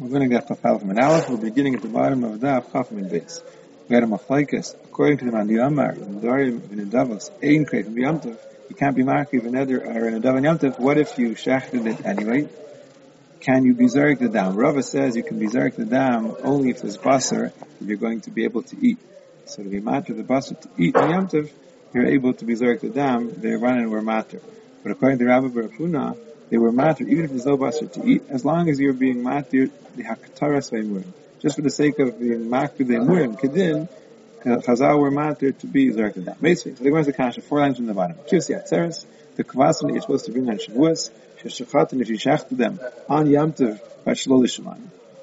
[0.00, 1.28] We're going to get Chafal from an Aleph.
[1.28, 3.42] We're beginning at the bottom of Daf Chaf and base.
[3.86, 4.74] We had a machlaikas.
[4.84, 8.38] According to the Mandi Amar, Darim in Davos, Ein Kreit and Yamtiv,
[8.70, 10.78] you can't be Maki Veneder or in a Dav and Yamtiv.
[10.78, 12.48] What if you shechted it anyway?
[13.40, 14.56] Can you be Zarek the dam?
[14.56, 18.22] Rava says you can be Zarek the dam only if there's basar, if you're going
[18.22, 18.98] to be able to eat.
[19.44, 21.50] So to be matter the basar to eat in Yamtiv,
[21.92, 24.40] you're able to be Zarek the dam, they run and were matter.
[24.82, 26.16] But according to Rabbi Barafuna,
[26.50, 29.22] they were matter even if there's no basar to eat, as long as you're being
[29.22, 31.06] matter the hakataras veimurim.
[31.40, 33.88] Just for the sake of being matter the emurim, kedin,
[34.44, 37.86] Chazal were matter to be zarek Basically, so the Gemara is a four lines from
[37.86, 38.16] the bottom.
[38.30, 39.04] Kivsi atzeres,
[39.36, 41.10] the kvasim that you're supposed to bring on Shavuos,
[41.42, 44.46] sheshachat, if you shechted them on Yamtiv, by Shalol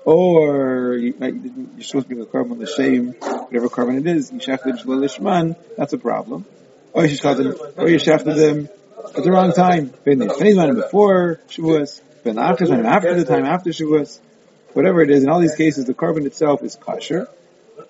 [0.05, 4.31] or you, are supposed to bring a korban on the shame, whatever korban it is,
[4.31, 6.45] you shechted Shalol that's a problem.
[6.93, 8.69] Or you shechted them
[9.15, 9.93] at the wrong time.
[10.03, 14.19] Before Shavuos, ben after the time after Shavuos,
[14.73, 15.23] whatever it is.
[15.23, 17.27] In all these cases, the korban itself is kosher.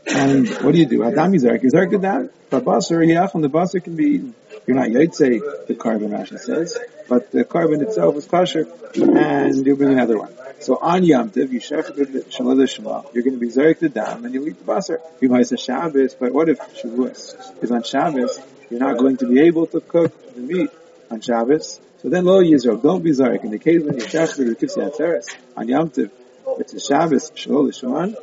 [0.05, 1.03] And what do you do?
[1.03, 1.61] Adam Yizarek.
[1.63, 2.31] Yizarek did that.
[2.49, 4.35] But basar, yeah, from the basar can be eaten.
[4.65, 6.77] You're not Yaitse, the korban Rashi says,
[7.07, 10.33] but the korban itself is kosher, and you bring another one.
[10.59, 12.31] So on Yom Tiv, you shech the
[12.67, 14.99] Shema, you're going to be Zarek the dam, and you eat the basar.
[15.21, 18.39] You might say Shabbos, but what if Shavuos is on Shabbos?
[18.69, 20.69] You're not going to be able to cook the meat
[21.09, 21.79] on Shabbos.
[22.01, 23.43] So then lo Yisrael, don't be Zarek.
[23.43, 26.11] In the case when you shech the Kivsi Atzeres, on Yom Tov,
[26.59, 28.13] it's a Shabbos, Shalol Shema,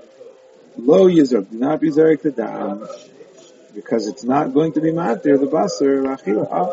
[0.77, 2.87] lo Yisrael, do not be Zarek the dam,
[3.75, 6.49] because it's not going to be matir the basar rachila.
[6.51, 6.71] Ah,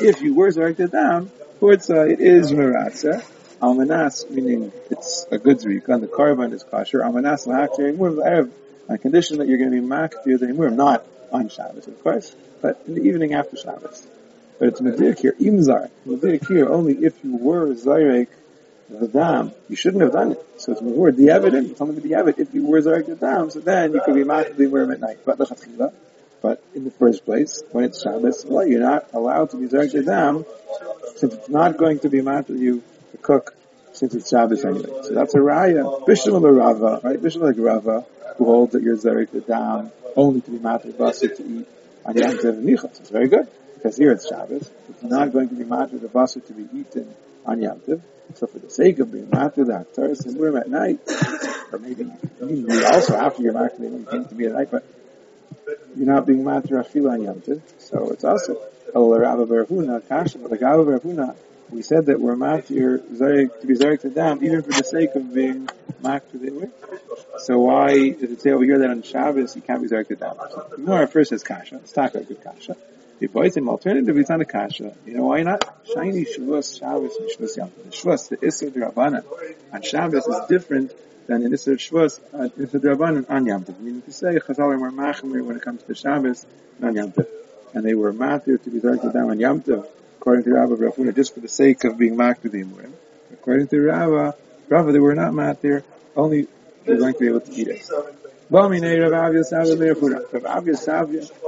[0.00, 3.24] if you were Zarek the dam, it is meratza.
[3.60, 6.98] Almanas, meaning it's a good zrika, and the korban is kosher.
[6.98, 8.50] Almanas lahakir erev,
[8.88, 12.34] on condition that you're going to be maktir the emurim, not on Shabbos, of course,
[12.60, 14.04] but in the evening after Shabbos.
[14.62, 15.90] But it's medir here, imzar.
[16.06, 18.28] Medir here only if you were zarek
[18.88, 19.50] the dam.
[19.68, 20.46] You shouldn't have done it.
[20.58, 21.72] So it's more the evidence.
[21.72, 22.48] It's only the evidence.
[22.48, 25.18] If you were zarek the dam, so then you could be maktir the at night.
[25.24, 25.92] But the
[26.40, 30.04] but in the first place, when it's Shabbos, well, you're not allowed to be the
[30.04, 30.44] dam,
[31.16, 33.56] since it's not going to be matter you to cook
[33.94, 35.00] since it's Shabbos anyway.
[35.02, 36.06] So that's a raya.
[36.06, 37.20] Bishlam Rava, right?
[37.20, 38.06] Bishlam like Rava,
[38.38, 41.66] who holds that you're the dam only to be matter basar to eat
[42.06, 43.00] on Yom Tov Nichas.
[43.00, 43.48] It's very good
[43.82, 44.70] because here it's Shabbos.
[44.90, 47.12] It's not going to be matter the basar to be eaten
[47.44, 48.00] on Yom Tov.
[48.34, 51.00] So for the sake of being matter the Haktaris and Murim at night,
[51.72, 52.10] or maybe
[52.40, 54.86] maybe also after you're matter, you came to be at night, but
[55.96, 57.60] you're not being matter Afila on Yom Tov.
[57.78, 58.62] So it's also
[58.94, 60.00] oh, Barahuna,
[61.70, 62.98] we said that we're matir
[63.60, 65.66] to be zarek to dam, even for the sake of being
[66.02, 66.70] matir the
[67.40, 70.16] So why does it say over here that on Shabbos you can't be zarek to
[70.16, 70.36] dam?
[70.76, 71.74] Gemara first says kasha.
[71.76, 72.76] Let's talk about good kasha.
[73.22, 74.96] If it's an alternative, it's not a kasha.
[75.06, 75.62] You know why not?
[75.94, 79.24] Shiny Shavuos, Shabbos, and Shavuos Yom The Shavuos, the Isser Rabbanan
[79.72, 80.90] on Shabbos is different
[81.28, 83.64] than an Isser Shavuos, uh, Isser Rabbanan on Yom.
[83.78, 86.44] Meaning to say, Chazal were machmer when it comes to Shabbos
[86.80, 87.14] and on Yom.
[87.74, 89.62] And they were matir to be zarek down on Yom
[90.18, 92.92] according to Rabbi Rav Huna, just for the sake of being makdadim with.
[93.34, 94.36] According to Rabbi,
[94.68, 95.84] Rabbi, they were not matir,
[96.16, 96.48] only
[96.84, 97.88] they're going to be able to eat it.
[98.52, 98.82] Rav Rav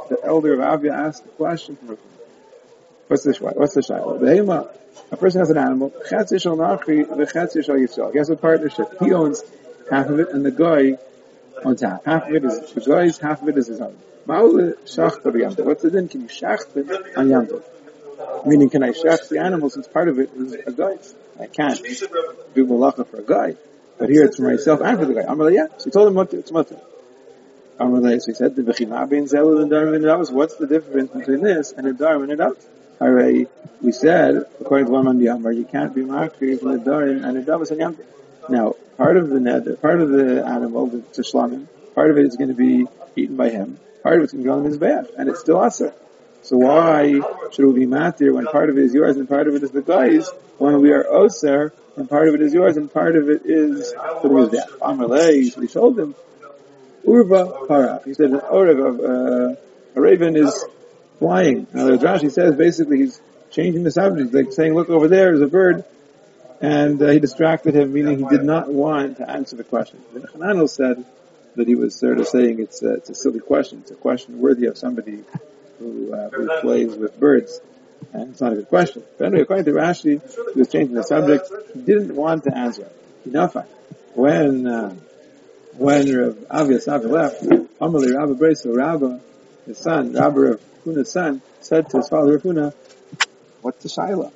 [0.08, 2.04] the elder of Avia, asked a question from Rav Huna.
[3.08, 4.18] What's the what's the shayla?
[4.18, 4.74] Behema,
[5.12, 5.90] a person has an animal.
[5.90, 8.10] Chetzi shal.
[8.10, 8.94] He has a partnership.
[9.00, 9.42] He owns
[9.90, 10.96] half of it, and the guy
[11.62, 12.06] owns half.
[12.06, 13.98] Half of it is the guy's, half of it is his own.
[14.24, 16.08] What's the din?
[16.08, 18.46] Can you shacht it on yamtov?
[18.46, 20.96] Meaning, can I shech the animal since part of it is a guy?
[21.38, 21.78] I can't
[22.54, 23.56] do malacha for a guy.
[23.98, 25.22] But here it's for myself and for the guy.
[25.22, 25.66] Amalei, yeah.
[25.76, 26.80] So he told him what it's mutter.
[27.78, 31.86] Amalei, said, the bechina ben zelul and darwin and What's the difference between this and
[31.86, 32.64] a darwin and davos?
[33.00, 33.50] Alright,
[33.82, 37.24] we said, according to one on the Amar, you can't be makri from the darwin
[37.24, 38.06] and a davos and yamtiv.
[38.48, 42.36] Now, part of the net, part of the animal, the tishlamim, part of it is
[42.36, 42.86] going to be
[43.16, 43.80] eaten by him.
[44.04, 45.92] Part of it's going to be on the mizbeach, and it's still aser.
[46.42, 47.20] So why
[47.52, 49.70] should we be matir when part of it is yours and part of it is
[49.72, 53.28] the guy's, when we are oser and part of it is yours and part of
[53.30, 54.78] it is the mizbeach?
[54.78, 56.14] Amalei, he told him,
[57.06, 58.00] Urva para.
[58.04, 59.56] He said an oreg of uh,
[59.94, 60.64] a raven is
[61.18, 61.66] flying.
[61.72, 63.20] Now the Rashi says basically he's
[63.50, 65.84] changing the subject, like saying, look over there is a bird,
[66.60, 70.02] and uh, he distracted him, meaning he did not want to answer the question.
[70.12, 71.04] The Hananel said
[71.56, 73.80] that he was sort of saying it's a, it's a silly question.
[73.82, 75.22] It's a question worthy of somebody
[75.78, 77.60] who, uh, who plays with birds.
[78.12, 79.02] And it's not a good question.
[79.18, 81.48] But anyway, according to Rashi, he was changing the subject.
[81.74, 82.88] He didn't want to answer.
[83.24, 83.56] Enough.
[84.14, 84.94] When, uh,
[85.76, 89.20] when Rav Savi left, Amalei Rabbi Breso Rabba,
[89.66, 92.74] his son, Rabbi Rav Huna's son, said to his father Rav Huna,
[93.64, 94.30] What's the shaila?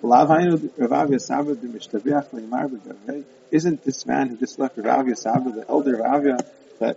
[3.51, 6.23] Isn't this man who just left Rav Yasabah, the elder Rav
[6.79, 6.97] that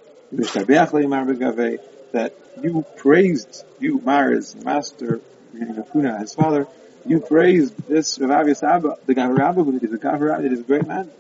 [2.14, 5.20] that you praised, you Mars, master,
[5.52, 6.68] meaning Afuna, his father,
[7.06, 10.64] you praised this Rav Yasabah, the guy Rabba who did the guy Rabba is a
[10.64, 11.12] great man.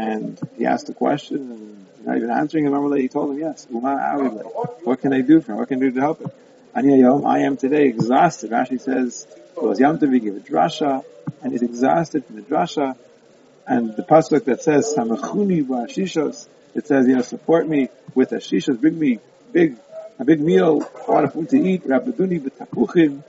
[0.00, 3.66] And he asked a question and not even answering him, he told him yes.
[3.68, 5.58] What can I do for him?
[5.58, 6.30] What can I do to help him?
[6.74, 8.50] I am today exhausted.
[8.50, 9.26] Rashi says,
[9.56, 11.04] it was Yom Tov, a drasha,
[11.42, 12.96] and he's exhausted from the drasha.
[13.66, 18.36] And the pasuk that says, Samachuni shishos, it says, you know, support me with a
[18.36, 19.18] shishos, bring me
[19.52, 19.76] big,
[20.18, 23.22] a big meal, a lot of food to eat, rabaduni b'tapuchim,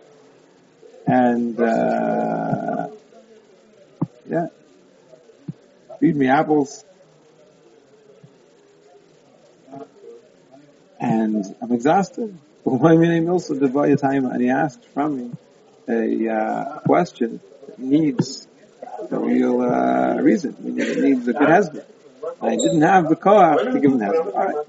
[1.05, 2.87] and, uh,
[4.29, 4.47] yeah,
[6.01, 6.83] feed me apples.
[10.99, 12.37] And I'm exhausted.
[12.65, 15.31] And he asked from me
[15.87, 18.47] a uh, question that needs
[19.09, 20.55] a real uh, reason.
[20.59, 21.85] It needs a good husband.
[22.41, 24.33] I didn't have the koach to give him husband.
[24.33, 24.65] All right.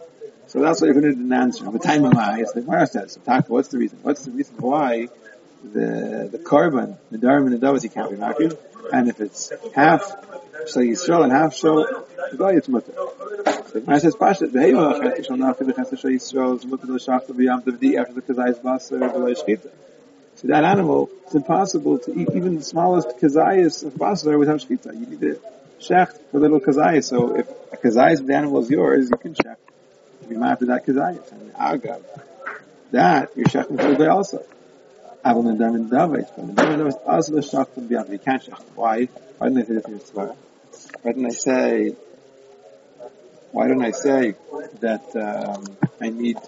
[0.47, 1.71] So that's why you're going to answer.
[1.71, 3.19] The time of my, the Gemara says,
[3.49, 3.99] what's the reason?
[4.03, 5.09] What's the reason why
[5.63, 8.57] the the korban, the dharma and the davas, he can't be married?
[8.93, 10.03] And if it's half
[10.67, 12.93] so Yisrael and half the guy it's mutter.
[13.73, 17.65] Gemara says, Pashat, behema, chesed shal nafi, the chesed shal Yisrael, is mutter l'shachta b'yam
[17.65, 19.71] tavdi, after the kazayis basar, the shchita.
[20.37, 24.93] So that animal, it's impossible to eat even the smallest kazayas of basar without shchita.
[24.93, 25.37] You need a
[25.81, 27.05] shecht for little kazayas.
[27.05, 29.57] So if a kazayas of the animal is yours, you can shecht.
[30.29, 31.33] You might have to that kazayas.
[31.33, 32.03] And agav,
[32.93, 34.45] that, you're shechting for the day also.
[35.25, 35.89] Avon and David,
[36.37, 38.09] but the Damin David also the shachtim beyond.
[38.11, 38.65] You can't shecht.
[38.75, 39.07] Why?
[39.39, 40.17] Why didn't I say this in
[41.03, 41.97] Why didn't I say,
[43.53, 44.35] why don't I say
[44.81, 46.39] that um, I need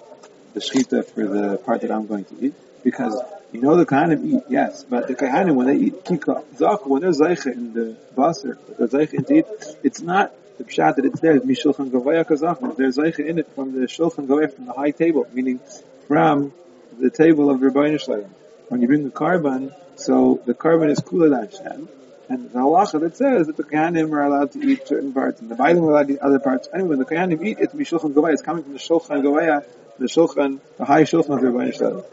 [0.55, 2.55] the shchita for the part that I'm going to eat?
[2.83, 3.21] Because
[3.53, 7.03] you know the Kohanim eat, yes, but the Kohanim when they eat kika, zach, when
[7.03, 9.47] they're in the baser, they're in eat,
[9.83, 13.73] it's not the pshat that it's there, mishulchan gavaya kazach, there's zeicha in it from
[13.73, 15.61] the shulchan gavaya, from the high table, meaning
[16.09, 16.53] from
[16.99, 18.35] the table of Rabbi Shalom.
[18.69, 21.89] When you bring the korban, so the korban is kula Hashem,
[22.29, 25.51] and the halacha that says that the Kohanim are allowed to eat certain parts, and
[25.51, 26.69] the Bailim are allowed to eat other parts.
[26.73, 29.65] Anyway, when the Kohanim eat, it's mishulchan gavaya, it's coming from the shulchan gavaya,
[29.99, 32.05] the shulchan, the high shulchan of Rabbi Shalom.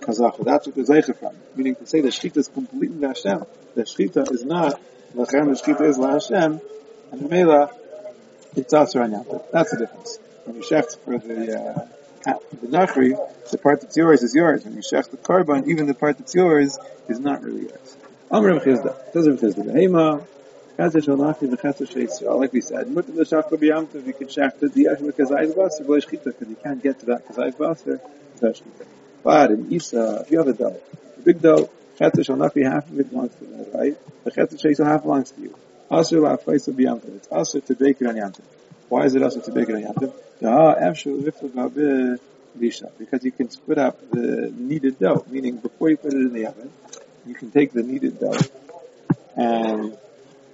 [0.00, 1.36] That's what the Zeicha from.
[1.54, 3.44] Meaning to say the Shechita is completely Hashem.
[3.74, 4.80] The Shechita is not,
[5.14, 6.60] Lachem, the Shechita is La Hashem,
[7.12, 7.70] and the Mela,
[8.56, 9.44] it's Asr Anyam.
[9.52, 10.18] That's the difference.
[10.44, 11.86] When you shecht for the, uh,
[12.60, 13.16] the Nachri,
[13.50, 14.64] the part that's yours is yours.
[14.64, 16.78] When you shecht the korban, even the part that's yours
[17.08, 17.96] is not really yours.
[18.30, 19.12] Amr Rav Chisda.
[19.12, 19.64] Says Rav Chisda.
[19.72, 20.26] Hema,
[20.78, 22.38] Chazir shal nachri v'chazir sheisrael.
[22.38, 26.48] Like we said, mutter b'yamtiv, you can shecht the diach v'kazayis baser, v'lo shechita, because
[26.48, 28.00] you can't get to that kazayis baser
[28.34, 28.86] without shechita.
[29.24, 30.80] But in Isa, if you have a dough,
[31.16, 33.96] a big dough, chetzer shall not be half of it belongs to you, right?
[34.24, 35.56] The chetzer shall half belongs to you.
[35.90, 37.16] Asr la faisa b'yamtiv.
[37.16, 38.42] It's asr to bake it on yamtiv.
[38.88, 40.12] Why is it also to bake it on yamtiv?
[42.98, 46.46] Because you can split up the kneaded dough, meaning before you put it in the
[46.46, 46.72] oven,
[47.26, 48.38] you can take the kneaded dough
[49.36, 49.96] and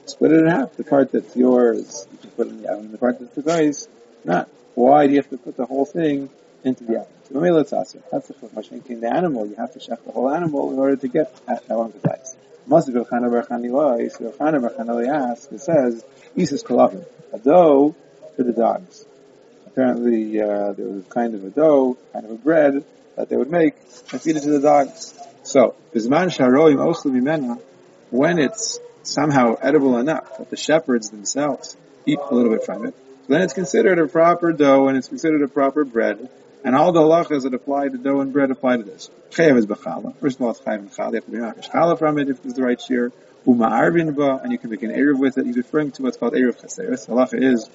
[0.06, 0.74] split it in half.
[0.76, 2.92] The part that's yours, you can put in the oven.
[2.92, 3.88] The part that's the guy's,
[4.24, 4.48] not.
[4.74, 6.30] Why do you have to put the whole thing
[6.64, 7.12] into the oven?
[7.30, 7.96] So let's ask.
[8.10, 9.46] That's the Mashenkin the animal.
[9.46, 12.36] You have to check the whole animal in order to get at Elam Kazais.
[12.66, 14.10] Must be Chana bar Chanilai.
[14.10, 16.04] So Chana bar Chanilai asks, it says,
[16.36, 17.04] Isas Klavim.
[17.32, 17.94] A dough
[18.36, 19.04] for the dogs.
[19.66, 22.84] Apparently, uh, there was kind of a dough, kind of a bread
[23.16, 23.74] that they would make
[24.12, 25.14] and feed it to the dogs.
[25.42, 27.60] So, Bizman Sharoim Ochlu Mimena,
[28.10, 31.76] when it's somehow edible enough that the shepherds themselves
[32.06, 32.94] eat a little bit from it,
[33.28, 36.28] then it's considered a proper dough and it's considered a proper bread
[36.64, 39.10] and all the halachas that apply to dough and bread apply to this.
[39.30, 40.16] Chayav is b'chala.
[40.16, 41.12] First of all, it's chayav b'chala.
[41.30, 43.12] You have to be chala from it if it's the right shear.
[43.46, 45.44] Uma arvin ba, and you can make an eruv with it.
[45.44, 47.06] He's referring to what's called eruv chaseris.
[47.06, 47.68] Halacha is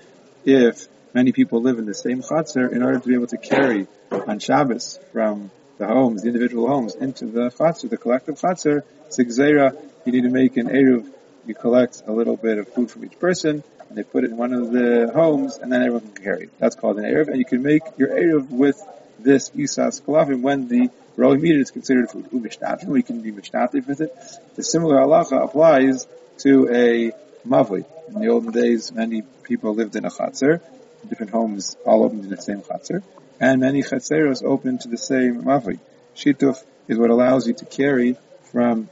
[0.46, 3.88] if many people live in the same chaser, in order to be able to carry
[4.12, 9.18] on Shabbos from the homes, the individual homes, into the chaser, the collective chaser, it's
[9.18, 11.12] you need to make an eruv.
[11.46, 14.38] You collect a little bit of food from each person, and they put it in
[14.38, 16.60] one of the homes, and then everyone can carry it.
[16.60, 18.80] That's called an Erev, and you can make your Erev with
[19.18, 22.30] this Isas Klavim when the raw meat is considered food.
[22.32, 24.16] Umishtatim, we can be mishtatif with it.
[24.56, 26.08] The similar halacha applies
[26.40, 27.12] to a
[27.48, 27.86] mavli.
[28.10, 30.62] In the olden days, many people lived in a chatzar,
[31.08, 33.04] different homes all opened in the same chatzar,
[33.40, 35.80] and many chatzeros opened to the same mavli.
[36.16, 38.18] Shituf is what allows you to carry
[38.52, 38.90] from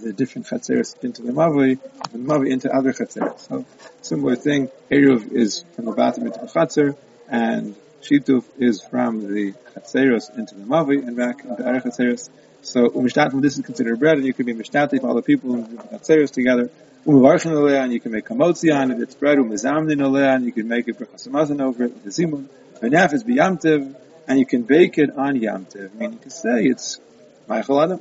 [0.00, 1.78] the different chatzeres into the mavi,
[2.12, 3.40] the mavi into other chatzeres.
[3.40, 3.66] So
[4.00, 6.96] similar thing, Eruv is from the bottom into the chatzer,
[7.28, 12.30] and Shituf is from the chatzeres into the mavi and back into other chatzeres.
[12.62, 15.78] So umishtatim, this is considered bread, and you can be mishtatif all the people and
[15.78, 16.70] gatzeros together.
[17.06, 19.00] And you can make kamotzi on it.
[19.00, 19.38] It's bread.
[19.38, 21.26] Umizamnin olea, and you can make a brachas
[21.60, 22.46] over it with the zimun.
[22.82, 23.94] Venaf is biyamtiv,
[24.28, 25.94] and you can bake it on yamtiv.
[25.94, 27.00] Meaning to say it's
[27.48, 28.00] ma'achal adam.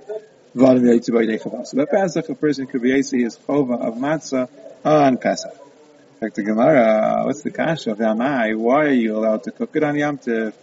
[0.55, 1.67] V'adam yaitzu b'yidei chavas.
[1.67, 4.49] So Pesach, a person could be his chova of matzah
[4.83, 5.53] on Pesach.
[5.53, 8.57] In fact, the Gemara, what's the kasha of Yamai?
[8.57, 10.53] Why are you allowed to cook it on yamtiv?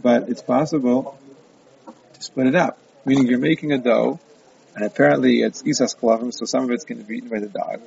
[0.00, 1.18] But it's possible
[2.14, 2.78] to split it up.
[3.04, 4.18] Meaning you're making a dough,
[4.78, 7.48] and apparently it's isas klavim, so some of it's going to be eaten by the
[7.48, 7.80] dog,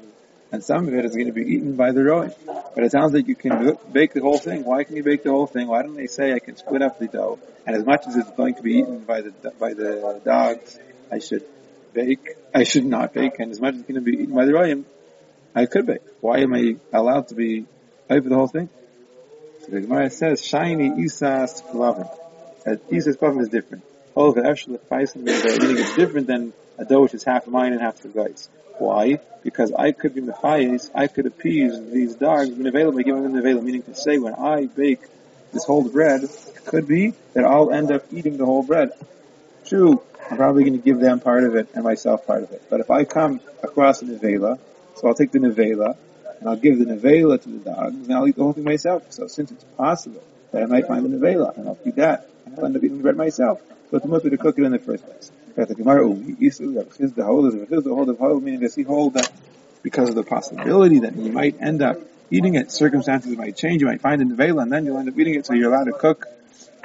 [0.52, 2.30] and some of it is going to be eaten by the roy.
[2.76, 4.66] But it sounds like you can bake the whole thing.
[4.66, 5.68] Why can you bake the whole thing?
[5.68, 8.32] Why don't they say I can split up the dough, and as much as it's
[8.32, 10.78] going to be eaten by the by the dogs,
[11.10, 11.46] I should
[11.94, 14.44] bake, I should not bake, and as much as it's going to be eaten by
[14.44, 14.84] the royim,
[15.56, 16.02] I could bake.
[16.20, 17.68] Why am I allowed to be
[18.10, 18.68] for the whole thing?
[19.62, 22.10] So the Gemara says, shiny isas klavim.
[22.66, 23.86] That isas klavim is different.
[24.14, 27.98] Oh, the actual meaning it's different than a dough which is half mine and half
[28.00, 28.50] the guy's.
[28.80, 29.20] Why?
[29.44, 33.40] Because I could be mefayis, I could appease these dogs, been available, giving them the
[33.40, 35.02] available, meaning to say when I bake
[35.54, 36.22] this whole bread,
[36.66, 38.92] could be that I'll end up eating the whole bread.
[39.66, 42.64] True, I'm probably going to give them part of it and myself part of it.
[42.70, 44.60] But if I come across a nevela,
[44.96, 45.96] so I'll take the nevela
[46.40, 49.12] and I'll give the nevela to the dogs and I'll eat the whole thing myself.
[49.12, 52.66] So since it's possible that I might find the nevela and I'll eat that I'll
[52.66, 55.06] end up eating the bread myself, so it's mutter to cook it in the first
[55.06, 55.32] place.
[55.56, 59.14] The Gemara, oh, oh, the hold of the hold of hold, meaning does he hold
[59.16, 59.32] that
[59.84, 61.98] because of the possibility that you might end up
[62.30, 65.18] eating it, circumstances might change, you might find a nevela and then you'll end up
[65.18, 66.28] eating it, so you're allowed to cook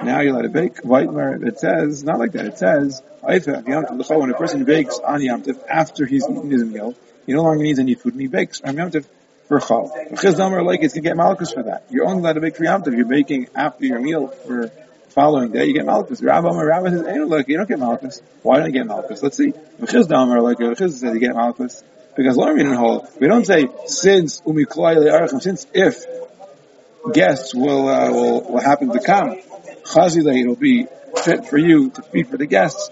[0.03, 0.79] now you're allowed to bake.
[0.85, 6.25] It says, not like that, it says, when a person bakes on Yom after he's
[6.25, 6.95] eaten his meal,
[7.25, 9.07] he no longer needs any food and he bakes on Yom Tif
[9.49, 9.91] for Chal.
[10.13, 11.87] Chizdamar like it's gonna get malchus for that.
[11.91, 12.83] You're only allowed to bake for Yom.
[12.87, 14.71] You're baking after your meal for
[15.17, 16.23] following day, you get malchus.
[16.23, 18.23] Rabbi Amar Rabbi says, hey, look, you don't get malchus.
[18.43, 19.23] Why don't you get malchus?
[19.23, 19.53] Let's see.
[19.81, 21.83] Chizdamar like Chiz says you get malchus.
[22.17, 23.09] Because Lord didn't hold.
[23.19, 26.05] We don't say since umiklai since if
[27.13, 29.37] guests will, uh, will will happen to come
[29.87, 30.87] chazile, it'll be
[31.23, 32.91] fit for you to feed for the guests.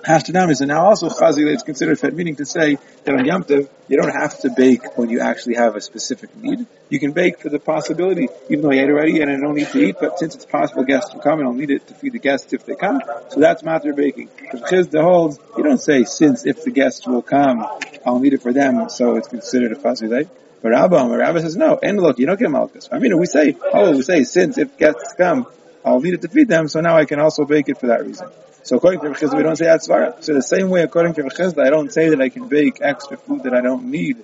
[0.00, 3.68] Hashtanamis, and now also chazile is considered fit, meaning to say that on Yom Tov,
[3.88, 6.66] you don't have to bake when you actually have a specific need.
[6.88, 9.68] You can bake for the possibility, even though you ate already and I don't need
[9.68, 12.12] to eat, but since it's possible guests will come and I'll need it to feed
[12.12, 13.00] the guests if they come,
[13.30, 14.28] so that's matter baking.
[14.52, 17.66] Because the holds, you don't say since if the guests will come,
[18.04, 20.28] I'll need it for them, so it's considered a chazile.
[20.60, 22.88] But Rabbi, Rabbi says no, and look, you don't get malchus.
[22.90, 25.46] I mean, we say, oh, we say since if guests come,
[25.88, 28.04] I'll need it to feed them, so now I can also bake it for that
[28.04, 28.28] reason.
[28.62, 30.22] So according to Rechizda, we don't say Atzvara.
[30.22, 33.16] So the same way, according to Rechizda, I don't say that I can bake extra
[33.16, 34.18] food that I don't need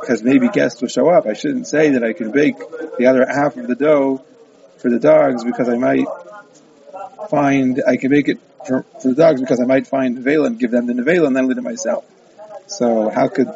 [0.00, 1.26] because maybe guests will show up.
[1.26, 2.58] I shouldn't say that I can bake
[2.98, 4.22] the other half of the dough
[4.78, 6.06] for the dogs because I might
[7.30, 10.58] find, I can make it for, for the dogs because I might find Nevela and
[10.58, 12.04] give them the Nevela and then eat it myself.
[12.66, 13.48] So how could,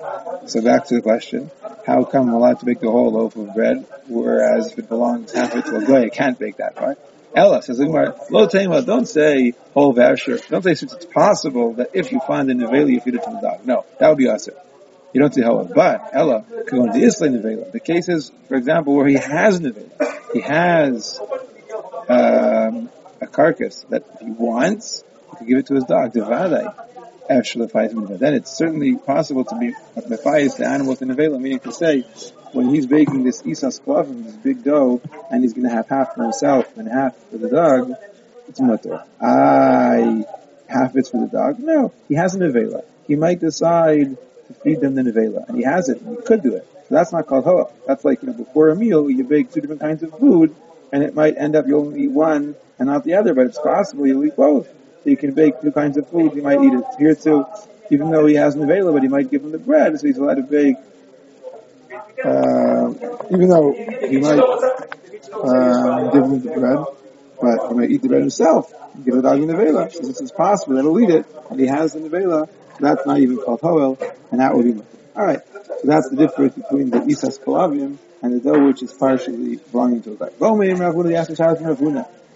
[0.47, 1.51] so back to the question,
[1.87, 5.33] how come I'm allowed to bake the whole loaf of bread, whereas if it belongs
[5.33, 6.99] half to a guy, I can't bake that part?
[7.37, 10.41] Ella says, Lo Tema, don't say whole vasher.
[10.49, 13.31] Don't say since it's possible that if you find the nevela, you feed it to
[13.31, 13.67] the dog.
[13.67, 14.55] No, that would be awesome.
[15.13, 17.73] You don't say how, but Ella could go into Isla nevela.
[17.73, 20.33] The case is, for example, where he has nevela.
[20.33, 21.21] He has
[22.09, 22.89] um,
[23.21, 26.96] a carcass that he wants, he could give it to his dog, Devadai.
[27.29, 32.05] Then it's certainly possible to be mefayis the animal in nevela, meaning to say,
[32.53, 36.15] when he's baking this isas klavim, this big dough, and he's going to have half
[36.15, 37.93] for himself and half for the dog,
[38.49, 39.05] it's mutter.
[39.21, 40.25] I
[40.69, 41.59] half it's for the dog.
[41.59, 42.85] No, he has a nevela.
[43.07, 44.17] He might decide
[44.49, 46.01] to feed them the nevela, and he has it.
[46.01, 46.67] And he could do it.
[46.89, 47.69] So that's not called hoa.
[47.87, 50.55] That's like you know before a meal you bake two different kinds of food,
[50.93, 53.59] and it might end up you only eat one and not the other, but it's
[53.59, 54.69] possible you'll eat both.
[55.03, 56.35] So you can bake two kinds of food.
[56.35, 57.47] You might eat it here too,
[57.91, 60.35] even though he has nevela, but he might give him the bread, so he's allowed
[60.35, 60.77] to bake.
[62.25, 62.91] Uh,
[63.31, 66.85] even though he might uh, give him the bread,
[67.41, 68.73] but he might eat the bread himself,
[69.05, 70.77] give the dog the vela, since it's possible.
[70.77, 72.49] That he'll eat it, and he has the vela,
[72.81, 73.99] that's not even called hoel,
[74.31, 74.83] and that would be
[75.17, 79.57] Alright, so that's the difference between the isas kalavim and the dough which is partially
[79.73, 80.11] belonging to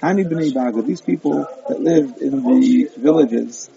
[0.02, 0.70] a guy.
[0.82, 3.70] These people that live in the villages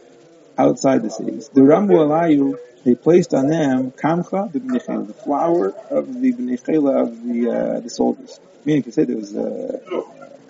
[0.58, 5.70] outside the cities, the Rambu Alayu they placed on them kamcha, the bnei the flour
[5.90, 8.40] of the bnei of the uh, the soldiers.
[8.66, 9.82] Meaning to say there was a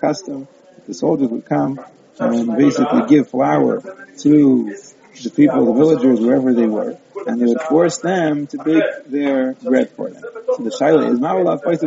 [0.00, 1.78] custom that the soldiers would come
[2.18, 3.80] and basically give flour
[4.18, 4.76] to
[5.22, 9.54] the people, the villagers, wherever they were, and they would force them to bake their
[9.54, 10.22] bread for them.
[10.22, 11.82] So the shaila is not allowed to bake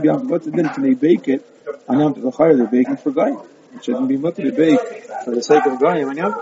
[1.28, 1.46] it
[1.90, 3.36] on Yom Tov They're baking for guy.
[3.78, 4.80] It shouldn't be mutter to bake
[5.24, 6.34] for the sake of going and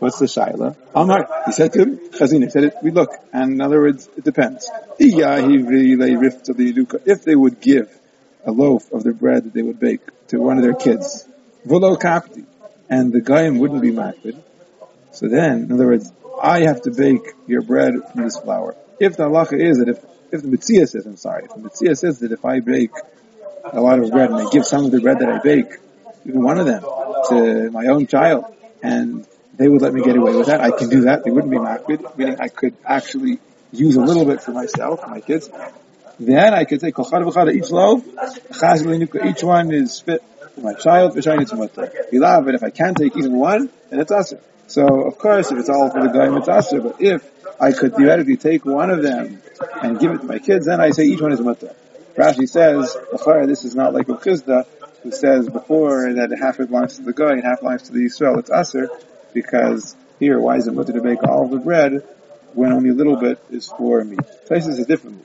[0.00, 0.74] What's the shaila?
[0.92, 3.10] Oh, Amar, he said to him, Chazin, he said it, we look.
[3.32, 4.68] And in other words, it depends.
[4.98, 5.14] If
[7.24, 8.00] they would give
[8.44, 11.28] a loaf of their bread that they would bake to one of their kids,
[11.64, 12.44] volo kapti,
[12.88, 14.42] and the goyim wouldn't be makbid,
[15.12, 16.10] so then, in other words,
[16.42, 18.74] I have to bake your bread from this flour.
[18.98, 21.94] If the halacha is that if, if the mitzvah says, I'm sorry, if the mitzvah
[21.94, 22.92] says that if I bake
[23.64, 25.76] a lot of bread and I give some of the bread that I bake,
[26.24, 26.82] even one of them,
[27.28, 28.44] to my own child,
[28.82, 30.60] and they would let me get away with that.
[30.60, 31.24] I can do that.
[31.24, 33.38] They wouldn't be makbid, meaning I could actually
[33.72, 35.50] use a little bit for myself, for my kids.
[36.18, 38.04] Then I could take each loaf,
[39.24, 40.22] each one is fit
[40.54, 41.92] for my child, mutter.
[42.12, 44.34] But if I can't take even one, then it's us.
[44.66, 46.72] So of course, if it's all for the guy, it's us.
[46.72, 47.22] But if
[47.60, 49.42] I could theoretically take one of them
[49.82, 51.74] and give it to my kids, then I say each one is mutter.
[52.16, 52.96] Rashi says,
[53.46, 54.66] this is not like Uchizda,
[55.02, 58.04] who says before that half it belongs to the guy and half belongs to the
[58.04, 58.38] Israel.
[58.38, 58.88] It's usher
[59.32, 62.02] because here, why is it mutter to bake all the bread
[62.54, 64.16] when only a little bit is for me?
[64.48, 65.24] Taisus is different.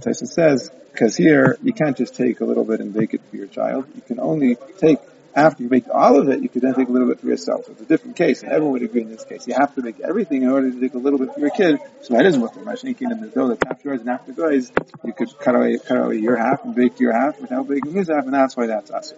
[0.00, 3.36] Taisus says, because here, you can't just take a little bit and bake it for
[3.36, 3.86] your child.
[3.94, 4.98] You can only take,
[5.34, 7.68] after you make all of it, you can then take a little bit for yourself.
[7.68, 9.46] It's a different case, and everyone would agree in this case.
[9.46, 11.80] You have to make everything in order to take a little bit for your kid.
[12.02, 12.60] So that is mutter.
[12.60, 14.70] Mashnikin in the dough that's afterwards and after guys,
[15.04, 18.08] you could cut away, cut away your half and bake your half without baking his
[18.08, 19.12] half, and that's why that's us.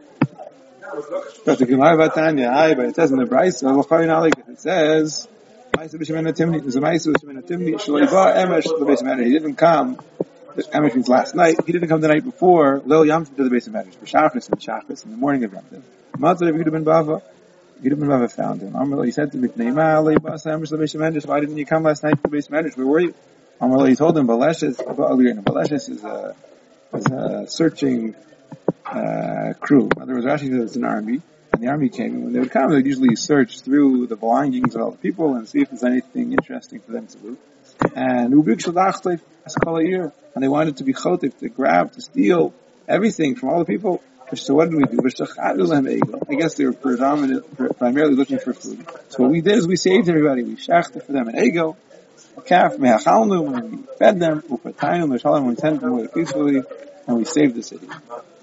[1.44, 3.64] But the Gemara about Tanya, but it says in the Braisa,
[4.48, 5.28] it says,
[9.18, 9.98] He didn't come.
[10.56, 11.56] Means last night.
[11.66, 12.80] He didn't come the night before.
[12.84, 13.96] Lil Yom to the Beis HaMedrash.
[13.98, 15.82] B'shachris and Shachris in the morning of Yom Tov.
[16.16, 17.22] Matzah Yehuda ben Bava.
[17.82, 18.74] Yehuda Bava found him.
[18.74, 22.76] Amr he said to him, Why didn't you come last night to the Beis HaMedrash?
[22.76, 23.14] Where were you?
[23.60, 24.80] Amr he told him, Balesh is,
[25.88, 26.36] is a,
[26.94, 28.14] is a searching
[28.84, 29.88] uh, crew.
[29.96, 31.20] In other words, Rashi says it's an army,
[31.52, 34.74] and the army came, and when they would come, they'd usually search through the belongings
[34.74, 37.40] of all the people and see if there's anything interesting for them to loot.
[37.94, 39.20] And Ubik Shadachleif,
[39.88, 42.52] year, and they wanted to be chotif, to grab, to steal
[42.88, 44.02] everything from all the people.
[44.34, 44.98] So what did we do?
[44.98, 48.84] Uh, I guess they were predominant, primarily looking for food.
[49.08, 50.42] So what we did is we saved everybody.
[50.42, 51.76] We shachted for them an ego,
[52.36, 54.72] a calf, and we fed them, we
[55.56, 56.62] sent them away peacefully,
[57.06, 57.86] and we saved the city.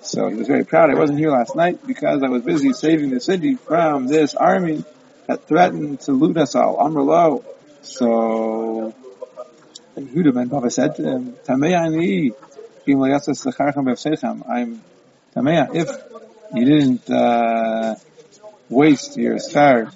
[0.01, 0.89] So he was very proud.
[0.89, 4.83] I wasn't here last night because I was busy saving the city from this army
[5.27, 6.77] that threatened to loot us all.
[6.77, 7.43] Amrlo.
[7.81, 8.93] So
[9.95, 12.31] Ben Bava said Tameya ani
[14.47, 14.81] I'm
[15.35, 15.75] Tameya.
[15.75, 15.89] If
[16.53, 17.95] you didn't uh,
[18.69, 19.89] waste your star your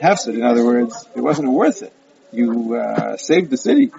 [0.00, 1.92] hefset, in other words, it wasn't worth it.
[2.32, 3.90] You uh, saved the city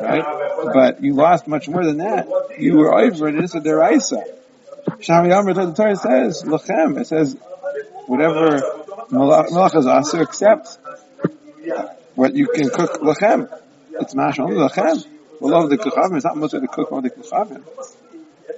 [0.00, 0.24] right?
[0.72, 2.28] But you lost much more than that.
[2.58, 3.36] You were over it.
[3.36, 4.22] It's a deraisa.
[4.86, 7.36] Shami Amr, the Torah says, lachem, it says,
[8.06, 8.60] whatever
[9.10, 10.78] malach is aser accepts
[12.14, 13.48] what you can cook lachem.
[14.02, 15.06] It's mash only lachem.
[15.40, 17.62] Well, the kuchavim, it's not much to cook all the kuchavim.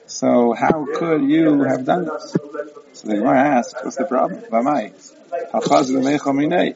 [0.07, 2.37] So how could you have done this?
[2.95, 4.41] So the Gemara asks, what's the problem?
[4.43, 4.93] Vamai.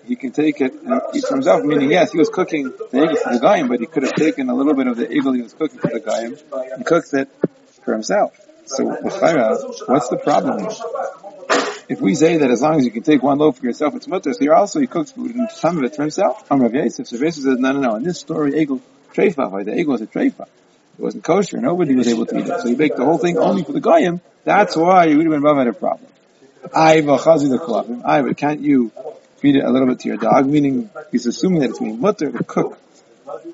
[0.07, 3.17] He can take it and eat for himself, meaning yes, he was cooking the egel
[3.19, 5.43] for the Goyim, but he could have taken a little bit of the egel he
[5.43, 6.37] was cooking for the Goyim
[6.75, 7.29] and cooked it
[7.85, 8.39] for himself.
[8.67, 10.69] So, what's the problem?
[11.89, 14.07] If we say that as long as you can take one loaf for yourself, it's
[14.07, 16.51] mutter, so you're also, he cooks food and some of it for himself.
[16.51, 18.81] Am Rav Yosef, so Yosef says, no, no, no, in this story, egel,
[19.15, 20.43] treifa, the egel was a treifa.
[20.43, 22.61] It wasn't kosher, nobody was able to eat it.
[22.61, 24.21] So he baked the whole thing only for the Goyim.
[24.45, 26.11] That's why would have been had a problem.
[26.75, 28.91] I the I but can't you
[29.37, 30.47] feed it a little bit to your dog?
[30.47, 32.79] Meaning he's assuming that it's being mutter to cook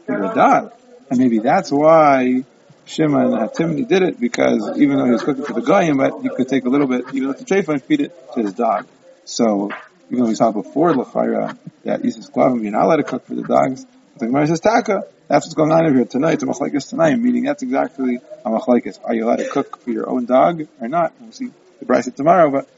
[0.06, 0.72] for your dog.
[1.10, 2.44] And maybe that's why
[2.86, 6.28] Shimon HaTimni did it because even though he was cooking for the goyim, but he
[6.28, 8.86] could take a little bit, even with the treifa, and feed it to his dog.
[9.24, 9.70] So
[10.10, 13.34] even though we saw before Lachayra that Yisrael's Klavim, you're not allowed to cook for
[13.34, 13.86] the dogs.
[14.18, 15.04] The Gemara says Taka.
[15.26, 16.34] That's what's going on over here tonight.
[16.34, 19.00] It's a machlekes tonight, meaning that's exactly a machlekes.
[19.02, 21.14] Are you allowed to cook for your own dog or not?
[21.18, 22.68] We'll see the price tomorrow, but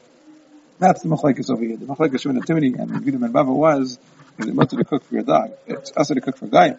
[0.79, 1.75] that's the machlekes over here.
[1.75, 3.99] The machlekes Shimon HaTimni and Yehuda ben Bava was,
[4.37, 5.51] is it mutter to cook for your dog?
[5.67, 6.77] It's also to cook for guy.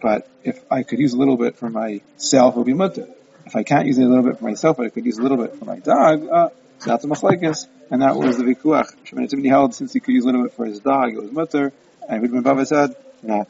[0.00, 3.08] But if I could use a little bit for myself, it would be mutter.
[3.46, 5.38] If I can't use a little bit for myself, but I could use a little
[5.38, 6.48] bit for my dog, uh,
[6.84, 7.66] that's a machlekes.
[7.90, 8.92] And that was the vikuach.
[9.04, 11.30] Shemini Timni held since he could use a little bit for his dog, it was
[11.30, 11.72] mutter.
[12.08, 13.48] And Ibn Bava said, not.